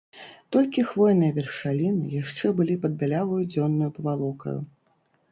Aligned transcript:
Толькі 0.55 0.83
хвойныя 0.91 1.33
вяршаліны 1.35 2.07
яшчэ 2.13 2.51
былі 2.59 2.77
пад 2.85 2.95
бяляваю 3.03 3.37
дзённаю 3.53 3.91
павалокаю. 3.99 4.55